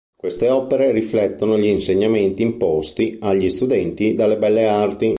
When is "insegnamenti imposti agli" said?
1.67-3.51